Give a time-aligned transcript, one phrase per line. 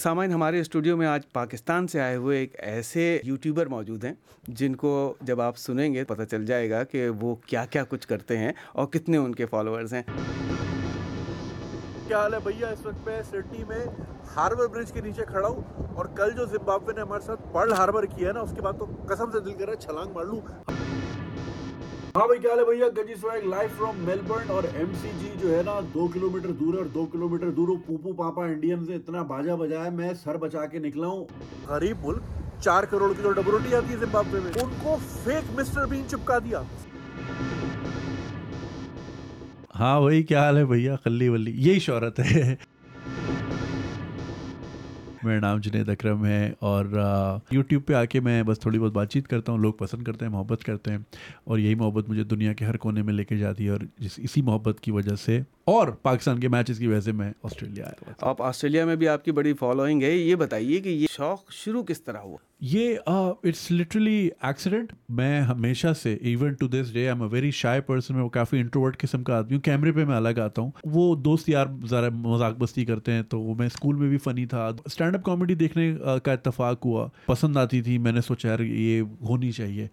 [0.00, 4.12] سامعین، ہمارے اسٹوڈیو میں آج پاکستان سے آئے ہوئے ایک ایسے یوٹیوبر موجود ہیں
[4.48, 8.08] جن کو جب آپ سنیں گے پتہ چل جائے گا کہ وہ کیا کیا کچھ
[8.08, 10.02] کرتے ہیں اور کتنے ان کے فالوورز ہیں۔
[12.06, 13.84] کیا حال ہے بھیا؟ اس وقت میں سڈنی میں
[14.36, 15.62] ہاربر برج کے نیچے کھڑا ہوں
[15.94, 18.72] اور کل جو زمبابوے نے ہمارے ساتھ پرل ہاربر کیا ہے نا، اس کے بعد
[18.78, 20.40] تو قسم سے دل کر رہا ہے، چھلانگ مار لوں۔
[22.16, 25.28] ہاں بھائی، کیا حال ہے بھیا گجی سویگ لائف فرام میلبرن اور ایم سی جی
[25.40, 28.44] جو ہے نا، دو کلو میٹر دور ہے اور دو کلو میٹر دور پوپو پاپا
[28.44, 31.24] انڈین سے اتنا باجا بجایا میں سر بچا کے نکلا ہوں۔
[31.68, 32.22] غریب ملک،
[32.60, 36.02] چار کروڑ کی جو ڈبل روٹی آتی ہے زمبابوے میں، ان کو فیک مسٹر بین
[36.08, 36.62] چپکا دیا۔
[39.80, 42.54] ہاں وہی کیا حال ہے بھیا؟ کلی ولی، یہی شہرت ہے۔
[45.26, 46.84] میرا نام جنید اکرم ہے اور
[47.50, 50.24] یوٹیوب پہ آ کے میں بس تھوڑی بہت بات چیت کرتا ہوں، لوگ پسند کرتے
[50.24, 50.98] ہیں، محبت کرتے ہیں
[51.44, 54.18] اور یہی محبت مجھے دنیا کے ہر کونے میں لے کے جاتی ہے اور جس
[54.18, 58.12] اسی محبت کی وجہ سے اور پاکستان کے میچز کی وجہ سے میں آسٹریلیا آیا
[58.20, 61.82] آپ آسٹریلیا میں بھی آپ کی بڑی فالوئنگ ہے، یہ بتائیے کہ یہ شوق شروع
[61.82, 67.22] کس طرح ہوا؟ یہ اٹس لٹرلی ایکسیڈنٹ میں ہمیشہ سے even to this day I'm
[67.22, 69.62] a very shy person میں وہ کافی انٹروورٹ قسم کا آدمی ہوں.
[69.62, 70.70] کیمرے پہ میں الگ آتا ہوں.
[70.84, 74.66] وہ دوست یار ذرا مذاق بستی کرتے ہیں تو میں اسکول میں بھی فنی تھا.
[74.84, 75.92] اسٹینڈ اپ کامیڈی دیکھنے
[76.24, 77.06] کا اتفاق ہوا.
[77.26, 77.98] پسند آتی تھی.
[77.98, 79.86] میں نے سوچا یار یہ ہونی چاہیے.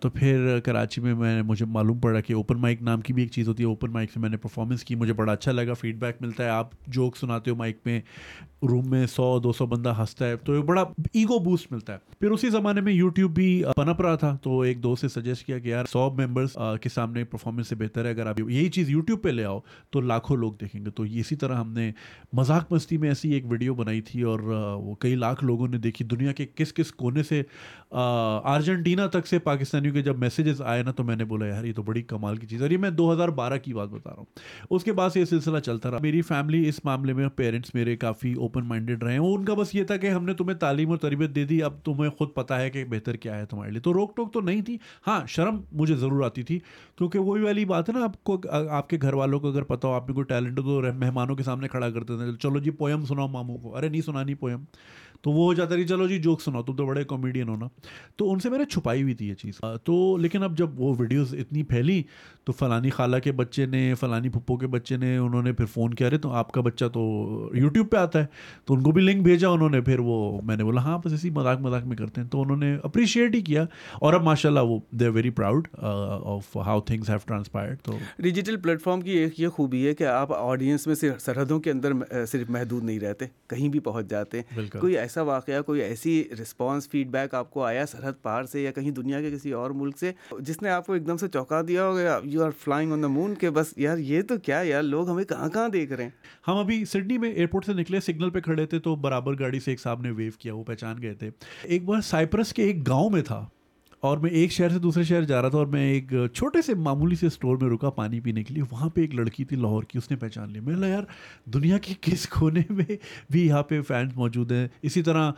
[0.00, 3.22] تو پھر کراچی میں میں نے مجھے معلوم پڑا کہ اوپن مائک نام کی بھی
[3.22, 3.68] ایک چیز ہوتی ہے.
[3.68, 4.94] اوپن مائک سے میں نے پرفارمنس کی.
[4.94, 5.74] مجھے بڑا اچھا لگا.
[5.74, 6.48] فیڈ بیک ملتا ہے.
[6.48, 8.00] آپ جوک سناتے ہو مائک میں.
[8.62, 10.36] روم میں سو، دو سو بندہ ہنستا ہے.
[10.36, 11.91] تو بڑا ایگو بوسٹ ملتا ہے.
[11.94, 15.46] ہے۔ پھر اسی زمانے میں یوٹیوب بھی پنپ رہا تھا، تو ایک دوست سے سجیسٹ
[15.46, 18.90] کیا کہ یار، سو ممبرس کے سامنے پرفارمنس سے بہتر ہے۔ اگر آپ یہی چیز
[18.90, 21.92] یوٹیوب پہ لے آؤ، تو لاکھوں لوگ دیکھیں گے۔ تو اسی طرح ہم نے
[22.32, 24.40] مذاق مستی میں ایسی ایک ویڈیو بنائی تھی اور
[24.80, 27.42] وہ کئی لاکھ لوگوں نے دیکھی۔ دنیا کے کس کس کونے سے
[28.44, 31.72] ارجنٹینا تک سے پاکستانیوں کے جب میسیجز آئے نا، تو میں نے بولا، یار، یہ
[31.72, 34.10] تو بڑی کمال کی چیز ہے۔ اور یہ میں دو ہزار بارہ کی بات بتا
[34.10, 34.24] رہا ہوں۔
[34.70, 37.96] اس کے بعد سے یہ سلسلہ چلتا رہا۔ میری فیملی اس معاملے میں پیرنٹس میرے
[37.96, 40.88] کافی اوپن مائنڈیڈ رہے ہیں۔ ان کا بس یہ تھا کہ ہم نے تمہیں تعلیم
[40.88, 43.80] اور تربیت دے دی۔ اب تمہیں خود پتہ ہے کہ بہتر کیا ہے تمہارے لیے۔
[43.80, 46.58] تو روک ٹوک تو نہیں تھی۔ ہاں شرم مجھے ضرور آتی تھی،
[46.98, 49.88] کیونکہ وہی والی بات ہے نا، آپ کو آپ کے گھر والوں کو اگر پتا
[49.88, 52.70] ہو، آپ میں کوئی ٹیلنٹ ہو تو مہمانوں کے سامنے کھڑا کرتے تھے، چلو جی
[52.70, 54.64] پوئم سناؤ ماموں کو۔ ارے، نہیں سنانی پوئم۔
[55.22, 57.68] تو وہ ہو جاتا رہی چلو جی جوک سناؤ تم تو بڑے کامیڈین ہو نا۔
[58.16, 60.94] تو ان سے میں نے چھپائی ہوئی تھی یہ چیز۔ تو لیکن اب جب وہ
[60.98, 62.02] ویڈیوز اتنی پھیلی
[62.44, 65.94] تو فلانی خالہ کے بچے نے فلانی پھپھو کے بچے نے انہوں نے پھر فون
[65.94, 67.02] کیا رہے تو آپ کا بچہ تو
[67.54, 68.26] یوٹیوب پہ آتا ہے۔
[68.64, 71.12] تو ان کو بھی لنک بھیجا انہوں نے پھر وہ میں نے بولا ہاں بس
[71.12, 74.48] اسی مذاق مذاق میں کرتے ہیں۔ تو انہوں نے اپریشیٹ ہی کیا اور اب ماشاء
[74.48, 79.00] اللہ وہ they are very proud of how things have transpired تو ڈیجیٹل پلیٹ فارم
[79.00, 81.92] کی ایک یہ خوبی ہے کہ آپ آڈینس میں صرف سرحدوں کے اندر
[82.28, 86.88] صرف محدود نہیں رہتے کہیں بھی پہنچ جاتے۔ ہیں کوئی ایسا واقعہ، کوئی ایسی رسپانس
[86.90, 89.98] فیڈ بیک آپ کو آیا سرحد پار سے یا کہیں دنیا کے کسی اور ملک
[89.98, 93.02] سے جس نے آپ کو ایک دم سے چوکا دیا ہوگا you are flying on
[93.02, 96.02] the moon کہ بس یار یہ تو کیا یار، لوگ ہمیں کہاں کہاں دیکھ رہے
[96.02, 96.10] ہیں؟
[96.48, 99.70] ہم ابھی سڈنی میں ایئرپورٹ سے نکلے سگنل پہ کھڑے تھے تو برابر گاڑی سے
[99.70, 101.30] ایک صاحب نے ویو کیا، وہ پہچان گئے تھے۔
[101.62, 103.48] ایک بار سائپرس کے ایک گاؤں میں تھا۔
[104.02, 106.74] اور میں ایک شہر سے دوسرے شہر جا رہا تھا اور میں ایک چھوٹے سے
[106.74, 109.82] معمولی سے اسٹور میں رکا پانی پینے کے لیے، وہاں پہ ایک لڑکی تھی لاہور
[109.82, 111.02] کی، اس نے پہچان لی میں یار،
[111.46, 112.96] دنیا کے کس کونے میں
[113.30, 115.32] بھی یہاں پہ فینس موجود ہیں؟ اسی طرح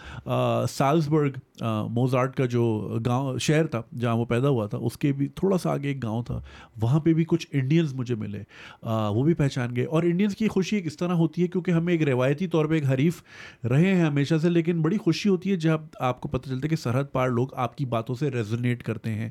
[0.70, 2.64] سالزبرگ موزارٹ کا جو
[3.06, 6.02] گاؤں، شہر تھا جہاں وہ پیدا ہوا تھا، اس کے بھی تھوڑا سا آگے ایک
[6.02, 6.40] گاؤں تھا،
[6.82, 8.42] وہاں پہ بھی کچھ انڈینز مجھے ملے۔
[8.82, 11.92] وہ بھی پہچان گئے۔ اور انڈینس کی خوشی ایک اس طرح ہوتی ہے کیونکہ ہمیں
[11.92, 13.22] ایک روایتی طور پہ ایک حریف
[13.70, 16.68] رہے ہیں ہمیشہ سے، لیکن بڑی خوشی ہوتی ہے جب آپ کو پتہ چلتا ہے
[16.68, 19.30] کہ سرحد پار لوگ آپ کی باتوں سے ریزونیٹ کرتے ہیں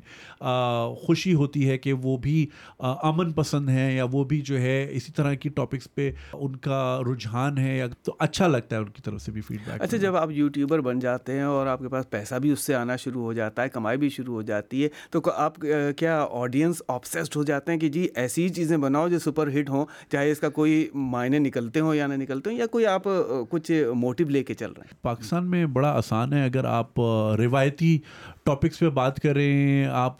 [0.96, 2.46] خوشی ہوتی ہے کہ وہ بھی
[2.78, 7.00] امن پسند ہیں یا وہ بھی جو ہے اسی طرح کی ٹاپکس پہ ان کا
[7.12, 9.96] رجحان ہے یا تو اچھا لگتا ہے ان کی طرف سے بھی فیڈ بیک اچھا
[9.96, 12.96] جب آپ یوٹیوبر بن جاتے ہیں اور آپ کے پاس پیسہ بھی اس سے آنا
[12.96, 15.58] شروع ہو جاتا ہے کمائی بھی شروع ہو جاتی ہے تو آپ
[15.96, 19.70] کیا آڈینس آپسیسڈ ہو جاتے ہیں کہ جی ایسی ہی چیزیں بناؤ جو سپر ہٹ
[19.70, 23.08] ہوں چاہے اس کا کوئی معنی نکلتے ہوں یا نہ نکلتے ہوں یا کوئی آپ
[23.50, 27.00] کچھ موٹیو لے کے چل رہے ہیں؟ پاکستان میں بڑا آسان ہے اگر آپ
[27.38, 27.98] روایتی
[28.44, 30.18] ٹاپکس پہ بات کریں آپ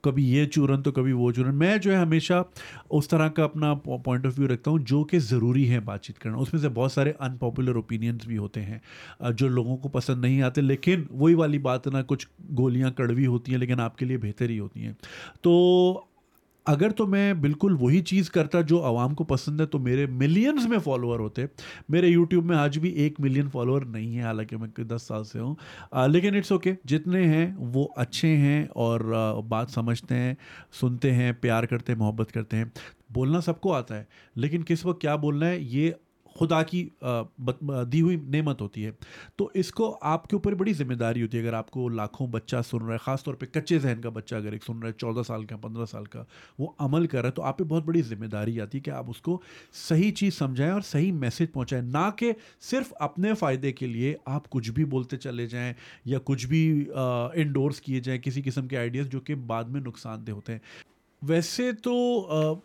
[0.00, 2.42] کبھی یہ چورن تو کبھی وہ چورن۔ میں جو ہے ہمیشہ
[2.90, 6.18] اس طرح کا اپنا پوائنٹ آف ویو رکھتا ہوں جو کہ ضروری ہے بات چیت
[6.18, 8.78] کرنا۔ اس میں سے بہت سارے ان پاپولر اوپینینس بھی ہوتے ہیں
[9.36, 12.28] جو لوگوں کو پسند نہیں آتے۔ لیکن وہی والی بات نا، کچھ
[12.58, 14.92] گولیاں کڑوی ہوتی ہیں لیکن آپ کے لیے بہتر ہی ہوتی ہیں۔
[15.42, 16.04] تو
[16.68, 20.66] اگر تو میں بالکل وہی چیز کرتا جو عوام کو پسند ہے، تو میرے ملینس
[20.68, 21.44] میں فالوور ہوتے۔
[21.88, 25.38] میرے یوٹیوب میں آج بھی ایک ملین فالوور نہیں ہے، حالانکہ میں دس سال سے
[25.38, 25.54] ہوں۔
[26.08, 29.00] لیکن اٹس اوکے جتنے ہیں وہ اچھے ہیں اور
[29.48, 30.34] بات سمجھتے ہیں،
[30.80, 32.64] سنتے ہیں، پیار کرتے ہیں، محبت کرتے ہیں۔
[33.14, 34.04] بولنا سب کو آتا ہے،
[34.36, 35.90] لیکن کس وقت کیا بولنا ہے، یہ
[36.38, 36.88] خدا کی
[37.92, 38.90] دی ہوئی نعمت ہوتی ہے۔
[39.36, 42.26] تو اس کو آپ کے اوپر بڑی ذمہ داری ہوتی ہے۔ اگر آپ کو لاکھوں
[42.26, 44.88] بچہ سن رہا ہے، خاص طور پہ کچے ذہن کا بچہ اگر ایک سن رہا
[44.88, 46.24] ہے، چودہ سال کا، پندرہ سال کا،
[46.58, 48.90] وہ عمل کر رہا ہے، تو آپ پہ بہت بڑی ذمہ داری آتی ہے کہ
[48.90, 49.40] آپ اس کو
[49.88, 54.50] صحیح چیز سمجھائیں اور صحیح میسج پہنچائیں۔ نہ کہ صرف اپنے فائدے کے لیے آپ
[54.50, 55.72] کچھ بھی بولتے چلے جائیں
[56.04, 56.84] یا کچھ بھی
[57.34, 60.58] انڈورس کیے جائیں کسی قسم کے آئیڈیاز جو کہ بعد میں نقصان دہ ہوتے ہیں۔
[61.22, 61.94] ویسے تو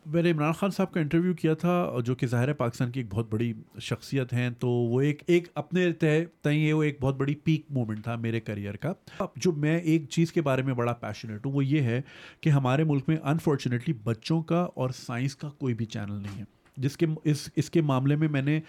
[0.05, 2.99] میں نے عمران خان صاحب کا انٹرویو کیا تھا، جو کہ ظاہر ہے پاکستان کی
[2.99, 7.35] ایک بہت بڑی شخصیت ہیں، تو وہ ایک ایک اپنے تئیں وہ ایک بہت بڑی
[7.35, 10.93] پیک مومنٹ تھا میرے کریئر کا۔ اب جو میں ایک چیز کے بارے میں بڑا
[10.93, 12.01] پیشنیٹ ہوں، وہ یہ ہے
[12.41, 16.43] کہ ہمارے ملک میں انفارچونیٹلی بچوں کا اور سائنس کا کوئی بھی چینل نہیں ہے۔
[16.77, 18.59] جس کے، اس اس کے معاملے میں میں نے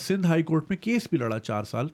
[0.00, 1.88] سندھ ہائی کورٹ میں کیس بھی لڑا چار سال۔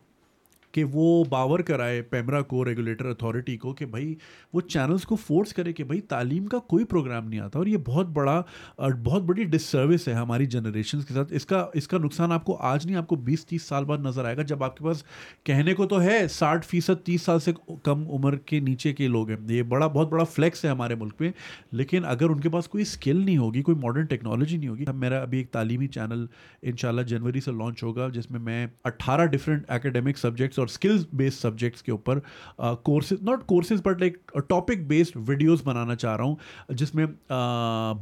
[0.73, 4.15] کہ وہ باور کرائے پیمرا کو ریگولیٹر اتھارٹی کو کہ بھائی
[4.53, 7.77] وہ چینلز کو فورس کرے کہ بھائی تعلیم کا کوئی پروگرام نہیں آتا اور یہ
[7.87, 8.43] بہت بڑا،
[8.79, 12.45] بہت بڑی ڈس سروس ہے ہماری جنریشنس کے ساتھ۔ اس کا اس کا نقصان آپ
[12.45, 14.85] کو آج نہیں، آپ کو بیس، تیس سال بعد نظر آئے گا۔ جب آپ کے
[14.85, 15.05] پاس
[15.45, 17.53] کہنے کو تو ہے، ساٹھ فیصد، تیس سال سے
[17.83, 21.15] کم عمر کے نیچے کے لوگ ہیں۔ یہ بڑا، بہت بڑا فلیکس ہے ہمارے ملک
[21.21, 21.33] میں۔
[21.73, 25.23] لیکن اگر ان کے پاس کوئی اسکل نہیں ہوگی، کوئی ماڈرن ٹیکنالوجی نہیں ہوگی، میرا
[25.23, 26.27] ابھی ایک تعلیمی چینل
[26.63, 30.69] ان شاء اللہ جنوری سے لانچ ہوگا، جس میں میں اٹھارہ ڈفرینٹ اکیڈیمک سبجیکٹس اور
[30.69, 32.19] اسکلز بیسڈ سبجیکٹس کے اوپر
[32.83, 34.17] courses not courses but like
[34.49, 36.37] topic based videos بنانا چاہ رہا ہوں،
[36.69, 37.07] جس میں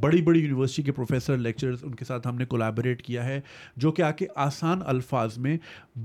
[0.01, 3.39] بڑی بڑی یونیورسٹی کے پروفیسر لیکچرز ان کے ساتھ ہم نے کولیبریٹ کیا ہے،
[3.75, 5.57] جو کہ آ کے آسان الفاظ میں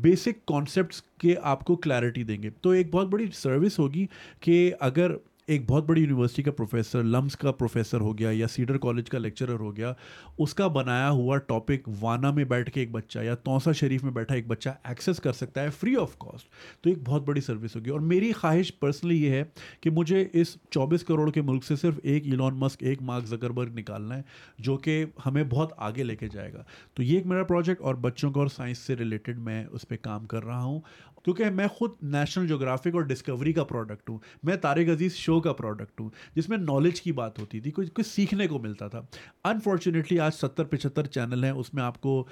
[0.03, 4.07] بیسک کانسیپٹس کے آپ کو کلیئرٹی دیں گے۔ تو ایک بہت بڑی سروس ہوگی
[4.41, 5.15] کہ اگر
[5.47, 9.19] ایک بہت بڑی یونیورسٹی کا پروفیسر، لمس کا پروفیسر ہو گیا یا سیڈر کالج کا
[9.19, 9.93] لیکچرر ہو گیا،
[10.39, 14.13] اس کا بنایا ہوا ٹاپک وانا میں بیٹھ کے ایک بچہ یا توسا شریف میں
[14.13, 16.49] بیٹھا ایک بچہ ایکسیس کر سکتا ہے فری آف کاسٹ
[16.83, 19.45] تو ایک بہت بڑی سروس ہوگی اور میری خواہش پرسنلی یہ ہے
[19.81, 23.79] کہ مجھے اس چوبیس کروڑ کے ملک سے صرف ایک ایلون مسک ایک مارک زکربرگ
[23.79, 24.23] نکالنا ہے،
[24.59, 26.65] جو کہ ہمیں بہت آگے لے کے جائے گا۔
[26.95, 29.97] تو یہ ایک میرا پروجیکٹ اور بچوں کا اور سائنس سے ریلیٹڈ میں اس پہ
[30.03, 30.81] کام کر رہا ہوں۔
[31.25, 35.53] کیونکہ میں خود نیشنل جغرافک اور ڈسکوری کا پروڈکٹ ہوں۔ میں طارق عزیز شو کا
[35.53, 39.01] پروڈکٹ ہوں، جس میں نالج کی بات ہوتی تھی، کچھ کچھ سیکھنے کو ملتا تھا۔
[39.45, 42.27] انفارچونیٹلی آج ستر پچہتر چینل ہیں، اس میں آپ کو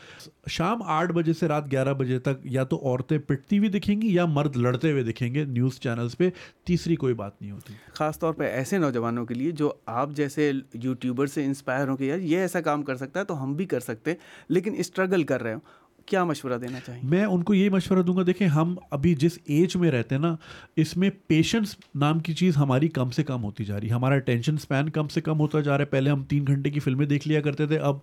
[0.49, 4.15] شام آٹھ بجے سے رات گیارہ بجے تک یا تو عورتیں پٹتی ہوئی دکھیں گی
[4.15, 6.31] یا مرد لڑتے ہوئے دکھیں گے نیوز چینلس پہ۔
[6.65, 10.53] تیسری کوئی بات نہیں ہوتی۔ خاص طور پہ ایسے نوجوانوں کے لیے جو آپ جیسے
[10.75, 13.67] یوٹیوبر سے انسپائر ہوں کہ یار یہ ایسا کام کر سکتا ہے تو ہم بھی
[13.67, 14.15] کر سکتے
[14.49, 15.61] لیکن اسٹرگل کر رہے ہوں۔
[16.07, 19.39] کیا مشورہ دینا چاہیے میں ان کو یہ مشورہ دوں گا، دیکھیں ہم ابھی جس
[19.45, 20.37] ایج میں رہتے ہیں نا،
[20.77, 24.15] اس میں پیشنس نام کی چیز ہماری کم سے کم ہوتی جا رہی ہے۔ ہمارا
[24.15, 27.07] اٹینشن اسپین کم سے کم ہوتا جا رہا ہے۔ پہلے ہم تین گھنٹے کی فلمیں
[27.07, 27.97] دیکھ لیا کرتے تھے، اب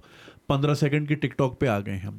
[0.47, 2.17] پندرہ سیکنڈ کی ٹک ٹاک پہ آ گئے ہیں ہم۔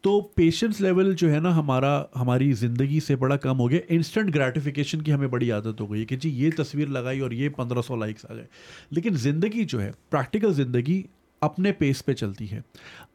[0.00, 4.34] تو پیشنس لیول جو ہے نا، ہمارا، ہماری زندگی سے بڑا کم ہو گیا۔ انسٹنٹ
[4.34, 7.82] گریٹیفیکیشن کی ہمیں بڑی عادت ہو گئی کہ جی یہ تصویر لگائی اور یہ پندرہ
[7.82, 8.46] سو لائکس آ گئے۔
[8.90, 11.02] لیکن زندگی جو ہے پریکٹیکل زندگی
[11.42, 12.60] اپنے پیس پہ چلتی ہے۔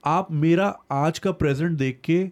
[0.03, 2.27] آپ میرا آج کا پریزنٹ دیکھ کے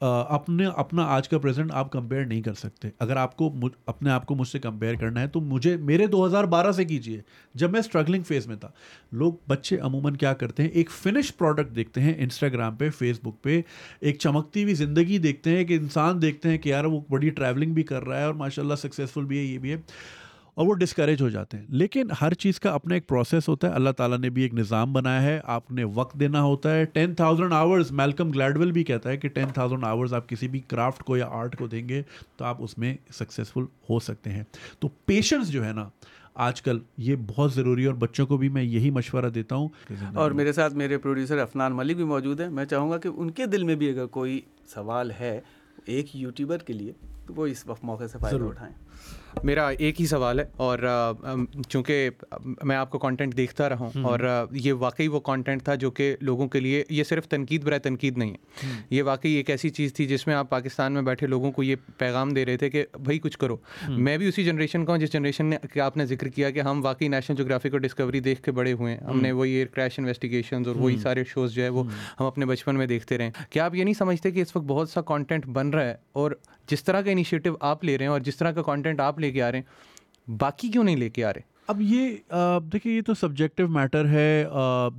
[0.00, 3.54] اپنے، اپنا آج کا پریزنٹ آپ کمپیئر نہیں کر سکتے۔ اگر آپ کو
[3.86, 6.84] اپنے آپ کو مجھ سے کمپیئر کرنا ہے تو مجھے، میرے دو ہزار بارہ سے
[6.84, 7.20] کیجیے
[7.54, 8.68] جب میں اسٹرگلنگ فیز میں تھا۔
[9.12, 13.42] لوگ، بچے عموماً کیا کرتے ہیں، ایک فنش پروڈکٹ دیکھتے ہیں انسٹاگرام پہ فیس بک
[13.42, 13.60] پہ۔
[14.00, 17.74] ایک چمکتی ہوئی زندگی دیکھتے ہیں کہ انسان دیکھتے ہیں کہ یار وہ بڑی ٹریولنگ
[17.74, 19.76] بھی کر رہا ہے اور ماشاء اللہ سکسیزفل بھی ہے، یہ بھی ہے۔
[20.54, 23.72] اور وہ ڈسکریج ہو جاتے ہیں۔ لیکن ہر چیز کا اپنا ایک پروسیس ہوتا ہے۔
[23.72, 27.14] اللہ تعالیٰ نے بھی ایک نظام بنایا ہے۔ آپ نے وقت دینا ہوتا ہے۔ Ten
[27.14, 31.02] thousand hours Malcolm Gladwell بھی کہتا ہے کہ ٹین تھاؤزینڈ آورس آپ کسی بھی کرافٹ
[31.02, 32.02] کو یا آرٹ کو دیں گے
[32.36, 34.44] تو آپ اس میں سکسیزفل ہو سکتے ہیں۔
[34.78, 35.88] تو پیشنس جو ہے نا
[36.34, 39.68] آج کل یہ بہت ضروری ہے اور بچوں کو بھی میں یہی مشورہ دیتا ہوں۔
[40.14, 43.30] اور میرے ساتھ میرے پروڈیوسر افنان ملک بھی موجود ہیں۔ میں چاہوں گا کہ ان
[43.30, 44.40] کے دل میں بھی اگر کوئی
[44.74, 45.40] سوال ہے
[45.84, 46.92] ایک یوٹیوبر کے لیے
[47.26, 48.74] تو وہ اس وقت موقع سے فائدہ اٹھائیں۔
[49.42, 50.78] میرا ایک ہی سوال ہے اور
[51.68, 52.10] چونکہ
[52.62, 56.16] میں آپ کو کانٹینٹ دیکھتا رہا ہوں اور یہ واقعی وہ کانٹینٹ تھا جو کہ
[56.20, 58.36] لوگوں کے لیے یہ صرف تنقید برائے تنقید نہیں ہے۔
[58.90, 61.76] یہ واقعی ایک ایسی چیز تھی جس میں آپ پاکستان میں بیٹھے لوگوں کو یہ
[61.98, 63.56] پیغام دے رہے تھے کہ بھائی کچھ کرو۔
[63.88, 66.60] میں بھی اسی جنریشن کا ہوں جس جنریشن نے کہ آپ نے ذکر کیا کہ
[66.60, 69.66] ہم واقعی نیشنل جوگرافک اور ڈسکوری دیکھ کے بڑے ہوئے ہیں۔ ہم نے وہی ایئر
[69.66, 71.84] کریش انویسٹیگیشنز اور وہی سارے شوز جو ہے وہ
[72.20, 74.90] ہم اپنے بچپن میں دیکھتے رہے۔ کیا آپ یہ نہیں سمجھتے کہ اس وقت بہت
[74.90, 76.30] سا کانٹینٹ بن رہا ہے اور
[76.70, 79.30] جس طرح کا انیشیٹو آپ لے رہے ہیں اور جس طرح کا کانٹینٹ آپ لے
[79.32, 82.16] کے آ رہے ہیں، باقی کیوں نہیں لے کے آ رہے؟ اب یہ
[82.72, 84.44] دیکھیں یہ تو سبجیکٹو میٹر ہے۔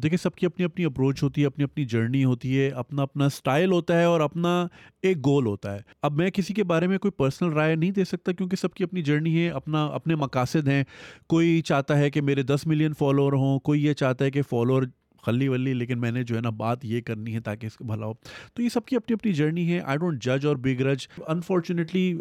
[0.04, 3.26] دیکھیں سب کی اپنی اپنی اپروچ ہوتی ہے، اپنی اپنی جرنی ہوتی ہے، اپنا اپنا
[3.26, 4.68] اسٹائل ہوتا ہے اور اپنا
[5.02, 8.06] ایک گول ہوتا ہے۔ اب میں کسی کے بارے میں کوئی پرسنل رائے نہیں دے
[8.06, 10.84] سکتا کیونکہ سب کی اپنی جرنی ہے، اپنا، اپنے مقاصد ہیں۔
[11.30, 14.84] کوئی چاہتا ہے کہ میرے دس ملین فالوور ہوں، کوئی یہ چاہتا ہے کہ فالوور
[15.26, 17.84] خلی ولی، لیکن میں نے جو ہے نا بات یہ کرنی ہے تاکہ اس کو
[17.84, 18.14] بھلا ہو۔
[18.54, 22.18] تو یہ سب کی اپنی اپنی جرنی ہے۔ آئی ڈونٹ جج اور بگ رج انفارچونیٹلی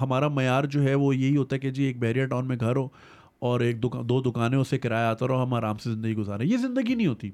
[0.00, 2.76] ہمارا معیار جو ہے وہ یہی ہوتا ہے کہ جی ایک بیریا ٹاؤن میں گھر
[2.76, 2.88] ہو۔
[3.42, 6.56] اور ایک دکان دو دکانیں اسے کرایہ آتا اور ہم آرام سے زندگی گزاریں۔ یہ
[6.56, 7.30] زندگی نہیں ہوتی۔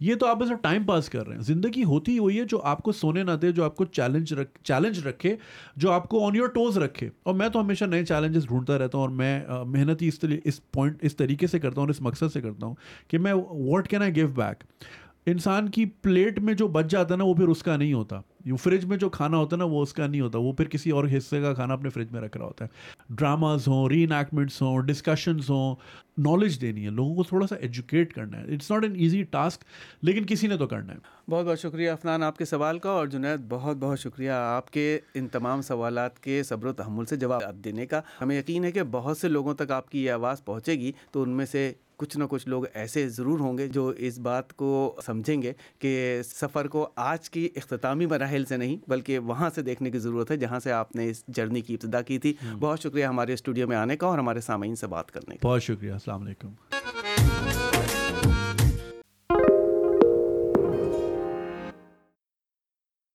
[0.00, 2.82] یہ تو آپ بس ٹائم پاس کر رہے ہیں۔ زندگی ہوتی وہی ہے جو آپ
[2.82, 5.36] کو سونے نہ دے، جو آپ کو چیلنج رکھ چیلنج رکھے،
[5.76, 8.98] جو آپ کو آن یور ٹوز رکھے۔ اور میں تو ہمیشہ نئے چیلنجز ڈھونڈتا رہتا
[8.98, 12.00] ہوں اور میں محنت ہی اس اس پوائنٹ اس طریقے سے کرتا ہوں اور اس
[12.00, 12.74] مقصد سے کرتا ہوں
[13.08, 14.64] کہ میں what can I give back
[15.26, 18.20] انسان کی پلیٹ میں جو بچ جاتا ہے نا، وہ پھر اس کا نہیں ہوتا۔
[18.60, 20.90] فریج میں جو کھانا ہوتا ہے نا، وہ اس کا نہیں ہوتا۔ وہ پھر کسی
[20.90, 22.70] اور حصے کا کھانا اپنے فریج میں رکھ رہا ہوتا ہے۔
[23.10, 25.76] ڈراماز ہوں ری انیکٹمنٹس ہوں ڈسکشنز ہوں
[26.18, 29.64] نالج دینی ہے۔ لوگوں کو تھوڑا سا ایجوکیٹ کرنا ہے۔ It's not an easy task
[30.02, 30.98] لیکن کسی نے تو کرنا ہے۔
[31.30, 35.00] بہت بہت شکریہ افنان آپ کے سوال کا۔ اور جنید، بہت بہت شکریہ آپ کے
[35.14, 38.80] ان تمام سوالات کے صبر و تحمل سے جواب دینے کا۔ ہمیں یقین ہے کہ
[38.90, 42.18] بہت سے لوگوں تک آپ کی یہ آواز پہنچے گی، تو ان میں سے کچھ
[42.18, 46.66] نہ کچھ لوگ ایسے ضرور ہوں گے جو اس بات کو سمجھیں گے کہ سفر
[46.66, 50.60] کو آج کی اختتامی مراحل سے نہیں بلکہ وہاں سے دیکھنے کی ضرورت ہے جہاں
[50.60, 53.96] سے آپ نے اس جرنی کی ابتدا کی تھی۔ بہت شکریہ ہمارے اسٹوڈیو میں آنے
[53.96, 56.48] کا اور ہمارے سامعین سے بات کرنے کا۔ بہت شکریہ السلام علیکم۔